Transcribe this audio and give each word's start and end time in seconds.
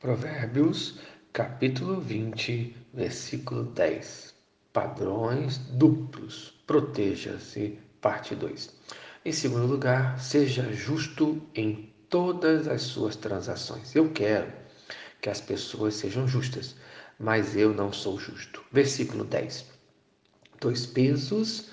Provérbios, 0.00 0.98
capítulo 1.30 2.00
20, 2.00 2.74
versículo 2.94 3.64
10. 3.64 4.34
Padrões 4.72 5.58
duplos. 5.58 6.58
Proteja-se, 6.66 7.78
parte 8.00 8.34
2. 8.34 8.70
Em 9.26 9.30
segundo 9.30 9.66
lugar, 9.66 10.18
seja 10.18 10.72
justo 10.72 11.42
em 11.54 11.92
todas 12.08 12.66
as 12.66 12.80
suas 12.80 13.14
transações. 13.14 13.94
Eu 13.94 14.10
quero 14.10 14.50
que 15.20 15.28
as 15.28 15.42
pessoas 15.42 15.96
sejam 15.96 16.26
justas, 16.26 16.76
mas 17.18 17.54
eu 17.54 17.74
não 17.74 17.92
sou 17.92 18.18
justo. 18.18 18.64
Versículo 18.72 19.22
10. 19.22 19.66
Dois 20.62 20.86
pesos 20.86 21.68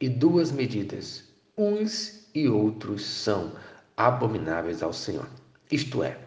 e 0.00 0.08
duas 0.08 0.50
medidas, 0.50 1.24
uns 1.58 2.26
e 2.34 2.48
outros 2.48 3.04
são 3.04 3.52
abomináveis 3.94 4.82
ao 4.82 4.94
Senhor. 4.94 5.28
Isto 5.70 6.02
é, 6.02 6.18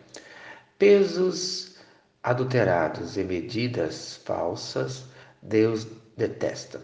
Pesos 0.80 1.76
adulterados 2.24 3.18
e 3.18 3.24
medidas 3.26 4.16
falsas, 4.24 5.04
Deus 5.42 5.86
detesta. 6.16 6.82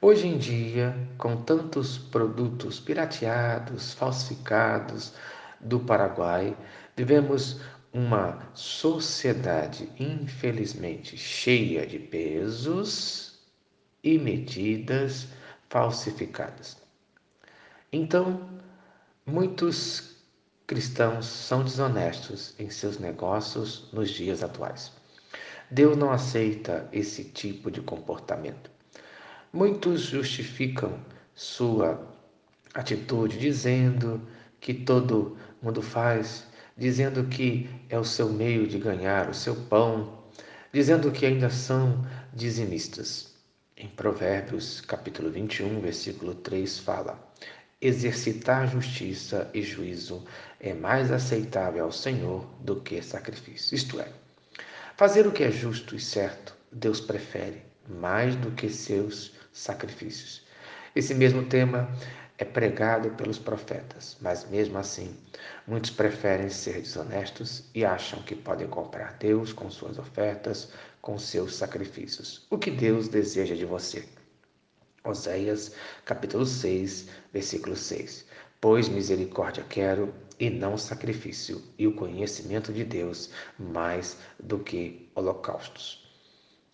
Hoje 0.00 0.28
em 0.28 0.38
dia, 0.38 0.96
com 1.18 1.42
tantos 1.42 1.98
produtos 1.98 2.78
pirateados, 2.78 3.94
falsificados 3.94 5.12
do 5.60 5.80
Paraguai, 5.80 6.56
vivemos 6.96 7.60
uma 7.92 8.48
sociedade, 8.54 9.90
infelizmente, 9.98 11.16
cheia 11.16 11.84
de 11.84 11.98
pesos 11.98 13.40
e 14.04 14.20
medidas 14.20 15.26
falsificadas. 15.68 16.76
Então, 17.92 18.48
muitos 19.26 20.10
cristãos 20.70 21.26
são 21.26 21.64
desonestos 21.64 22.54
em 22.56 22.70
seus 22.70 22.96
negócios 22.96 23.88
nos 23.92 24.08
dias 24.08 24.40
atuais. 24.40 24.92
Deus 25.68 25.96
não 25.96 26.12
aceita 26.12 26.88
esse 26.92 27.24
tipo 27.24 27.72
de 27.72 27.80
comportamento. 27.80 28.70
Muitos 29.52 30.02
justificam 30.02 31.04
sua 31.34 32.00
atitude 32.72 33.36
dizendo 33.36 34.24
que 34.60 34.72
todo 34.72 35.36
mundo 35.60 35.82
faz, 35.82 36.46
dizendo 36.76 37.24
que 37.24 37.68
é 37.88 37.98
o 37.98 38.04
seu 38.04 38.28
meio 38.28 38.64
de 38.68 38.78
ganhar 38.78 39.28
o 39.28 39.34
seu 39.34 39.56
pão, 39.56 40.22
dizendo 40.72 41.10
que 41.10 41.26
ainda 41.26 41.50
são 41.50 42.06
dizimistas. 42.32 43.34
Em 43.76 43.88
Provérbios, 43.88 44.80
capítulo 44.80 45.32
21, 45.32 45.80
versículo 45.80 46.32
3 46.32 46.78
fala: 46.78 47.18
exercitar 47.80 48.68
justiça 48.68 49.50
e 49.54 49.62
juízo 49.62 50.24
é 50.60 50.74
mais 50.74 51.10
aceitável 51.10 51.84
ao 51.84 51.92
Senhor 51.92 52.44
do 52.60 52.80
que 52.80 53.00
sacrifício. 53.02 53.74
Isto 53.74 54.00
é, 54.00 54.08
fazer 54.96 55.26
o 55.26 55.32
que 55.32 55.42
é 55.42 55.50
justo 55.50 55.96
e 55.96 56.00
certo, 56.00 56.54
Deus 56.70 57.00
prefere 57.00 57.62
mais 57.88 58.36
do 58.36 58.50
que 58.50 58.68
seus 58.68 59.32
sacrifícios. 59.52 60.42
Esse 60.94 61.14
mesmo 61.14 61.44
tema 61.44 61.90
é 62.36 62.44
pregado 62.44 63.10
pelos 63.10 63.38
profetas, 63.38 64.16
mas 64.20 64.48
mesmo 64.48 64.78
assim, 64.78 65.14
muitos 65.66 65.90
preferem 65.90 66.48
ser 66.48 66.80
desonestos 66.80 67.64
e 67.74 67.84
acham 67.84 68.22
que 68.22 68.34
podem 68.34 68.66
comprar 68.66 69.14
Deus 69.18 69.52
com 69.52 69.70
suas 69.70 69.98
ofertas, 69.98 70.70
com 71.00 71.18
seus 71.18 71.56
sacrifícios. 71.56 72.46
O 72.50 72.58
que 72.58 72.70
Deus 72.70 73.08
deseja 73.08 73.54
de 73.54 73.64
você? 73.64 74.04
Oséias, 75.02 75.72
capítulo 76.04 76.44
6, 76.44 77.08
versículo 77.32 77.74
6. 77.74 78.26
Pois 78.60 78.88
misericórdia 78.88 79.64
quero 79.68 80.12
e 80.38 80.50
não 80.50 80.76
sacrifício, 80.76 81.62
e 81.78 81.86
o 81.86 81.94
conhecimento 81.94 82.72
de 82.72 82.84
Deus 82.84 83.30
mais 83.58 84.18
do 84.38 84.58
que 84.58 85.10
holocaustos. 85.14 86.06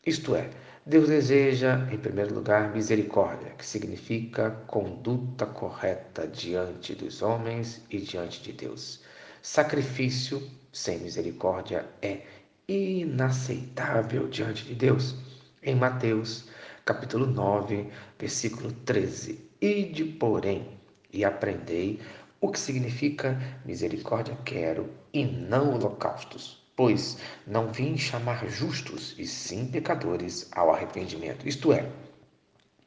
Isto 0.05 0.35
é, 0.35 0.51
Deus 0.85 1.09
deseja, 1.09 1.89
em 1.93 1.99
primeiro 1.99 2.35
lugar, 2.35 2.73
misericórdia, 2.73 3.51
que 3.59 3.67
significa 3.67 4.51
conduta 4.67 5.47
correta 5.47 6.27
diante 6.27 6.95
dos 6.95 7.23
homens 7.23 7.83
e 7.91 7.99
diante 7.99 8.43
de 8.43 8.53
Deus. 8.53 9.01
Sacrifício 9.43 10.43
sem 10.73 10.99
misericórdia 10.99 11.89
é 12.03 12.23
inaceitável 12.69 14.29
diante 14.29 14.65
de 14.65 14.75
Deus. 14.75 15.15
Em 15.63 15.75
Mateus 15.75 16.49
capítulo 16.87 17.27
9, 17.27 17.91
versículo 18.17 18.71
13. 18.71 19.45
Ide, 19.61 20.05
porém, 20.05 20.79
e 21.13 21.25
aprendei 21.25 22.01
o 22.41 22.49
que 22.49 22.61
significa 22.61 23.37
misericórdia 23.65 24.39
quero 24.45 24.89
e 25.13 25.25
não 25.25 25.75
holocaustos, 25.75 26.65
pois 26.77 27.19
não 27.45 27.73
vim 27.73 27.99
chamar 27.99 28.47
justos 28.49 29.17
e 29.19 29.27
sim 29.27 29.67
pecadores 29.67 30.49
ao 30.53 30.73
arrependimento. 30.73 31.49
Isto 31.49 31.73
é, 31.73 31.91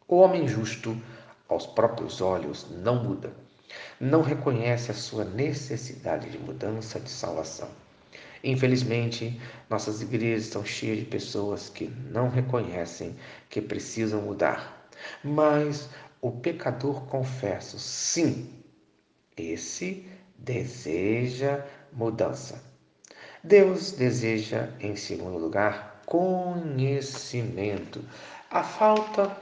o 0.08 0.16
homem 0.16 0.48
justo 0.48 0.98
aos 1.50 1.66
próprios 1.66 2.22
olhos 2.22 2.68
não 2.72 3.04
muda, 3.04 3.34
não 4.00 4.22
reconhece 4.22 4.92
a 4.92 4.96
sua 4.96 5.26
necessidade 5.26 6.30
de 6.30 6.38
mudança, 6.38 7.02
de 7.02 7.10
salvação. 7.10 7.70
Infelizmente, 8.44 9.40
nossas 9.70 10.02
igrejas 10.02 10.46
estão 10.46 10.64
cheias 10.64 11.00
de 11.00 11.06
pessoas 11.06 11.70
que 11.70 11.88
não 12.10 12.30
reconhecem 12.30 13.16
que 13.50 13.62
precisam 13.62 14.22
mudar. 14.22 14.90
Mas 15.24 15.90
o 16.22 16.32
pecador 16.32 17.06
confesso, 17.06 17.78
sim, 17.80 18.50
esse 19.36 20.06
deseja 20.38 21.66
mudança. 21.92 22.64
Deus 23.44 23.92
deseja, 23.92 24.70
em 24.80 24.96
segundo 24.96 25.38
lugar, 25.38 26.02
conhecimento. 26.06 28.04
A 28.50 28.64
falta 28.64 29.36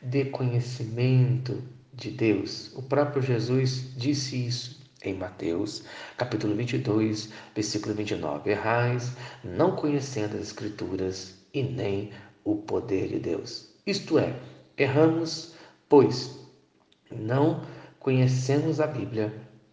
de 0.00 0.26
conhecimento 0.26 1.62
de 1.92 2.10
Deus, 2.10 2.72
o 2.74 2.82
próprio 2.82 3.22
Jesus 3.22 3.94
disse 3.96 4.46
isso 4.46 4.81
em 5.04 5.14
Mateus, 5.14 5.84
capítulo 6.16 6.54
22, 6.54 7.30
versículo 7.54 7.94
29. 7.94 8.50
Errais, 8.50 9.12
não 9.42 9.76
conhecendo 9.76 10.36
as 10.36 10.42
Escrituras 10.42 11.34
e 11.52 11.62
nem 11.62 12.10
o 12.44 12.56
poder 12.56 13.08
de 13.08 13.18
Deus. 13.18 13.74
Isto 13.86 14.18
é, 14.18 14.34
erramos, 14.76 15.54
pois 15.88 16.38
não 17.10 17.62
conhecemos 17.98 18.80
a 18.80 18.86
Bíblia 18.86 19.32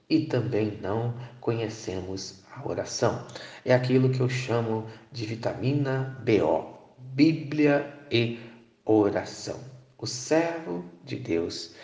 e 0.09 0.25
também 0.25 0.77
não 0.81 1.13
conhecemos 1.39 2.43
a 2.51 2.67
oração. 2.67 3.25
É 3.63 3.73
aquilo 3.73 4.09
que 4.09 4.19
eu 4.19 4.29
chamo 4.29 4.87
de 5.11 5.25
vitamina 5.25 6.21
BO, 6.25 6.77
Bíblia 6.97 7.93
e 8.11 8.39
oração. 8.85 9.59
O 9.97 10.07
servo 10.07 10.85
de 11.03 11.17
Deus 11.17 11.75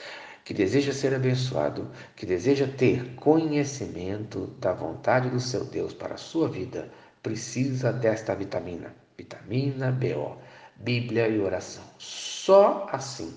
que 0.46 0.54
deseja 0.54 0.94
ser 0.94 1.12
abençoado, 1.14 1.90
que 2.16 2.24
deseja 2.24 2.68
ter 2.68 3.16
conhecimento 3.16 4.46
da 4.60 4.72
vontade 4.72 5.28
do 5.28 5.40
seu 5.40 5.66
Deus 5.66 5.92
para 5.92 6.14
a 6.14 6.18
sua 6.18 6.48
vida, 6.48 6.88
precisa 7.24 7.92
desta 7.92 8.36
vitamina, 8.36 8.96
vitamina 9.18 9.92
BO, 9.92 10.38
Bíblia 10.76 11.28
e 11.28 11.40
oração. 11.40 11.84
Só 11.98 12.88
assim 12.92 13.36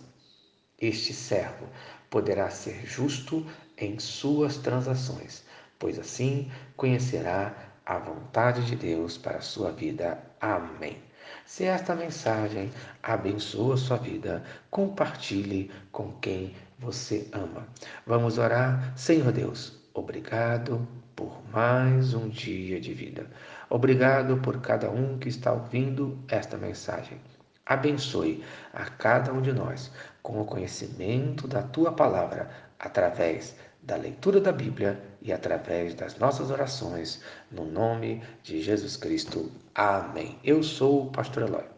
este 0.79 1.15
servo 1.15 1.67
poderá 2.11 2.51
ser 2.51 2.85
justo 2.85 3.47
em 3.79 3.99
suas 3.99 4.59
transações, 4.59 5.45
pois 5.79 5.99
assim 5.99 6.51
conhecerá 6.77 7.73
a 7.87 7.99
vontade 7.99 8.67
de 8.67 8.77
Deus 8.77 9.17
para 9.17 9.39
a 9.39 9.43
sua 9.43 9.73
vida. 9.73 10.23
Amém. 10.39 11.03
Se 11.47 11.65
esta 11.65 11.95
mensagem 11.95 12.71
abençoa 13.03 13.79
sua 13.79 13.97
vida, 13.97 14.45
compartilhe 14.71 15.71
com 15.91 16.13
quem 16.21 16.55
você 16.79 17.29
ama. 17.33 17.67
Vamos 18.07 18.39
orar, 18.39 18.93
Senhor 18.97 19.33
Deus. 19.33 19.79
Obrigado 19.93 20.87
por 21.17 21.43
mais 21.53 22.15
um 22.15 22.29
dia 22.29 22.81
de 22.81 22.95
vida. 22.95 23.27
Obrigado 23.69 24.37
por 24.39 24.61
cada 24.61 24.89
um 24.89 25.19
que 25.19 25.29
está 25.29 25.53
ouvindo 25.53 26.19
esta 26.29 26.57
mensagem. 26.57 27.21
Abençoe 27.67 28.45
a 28.73 28.85
cada 28.85 29.33
um 29.33 29.43
de 29.43 29.53
nós 29.53 29.91
com 30.23 30.41
o 30.41 30.45
conhecimento 30.45 31.47
da 31.47 31.63
tua 31.63 31.93
palavra 31.93 32.49
através 32.79 33.57
da 33.83 33.97
leitura 33.97 34.41
da 34.41 34.53
Bíblia 34.53 35.03
e 35.21 35.33
através 35.33 35.95
das 35.95 36.17
nossas 36.19 36.51
orações, 36.51 37.23
no 37.51 37.65
nome 37.65 38.23
de 38.43 38.63
Jesus 38.63 38.97
Cristo. 38.97 39.51
Amém. 39.75 40.39
Eu 40.45 40.63
sou 40.63 41.05
o 41.05 41.11
pastor 41.11 41.43
Eloy. 41.45 41.78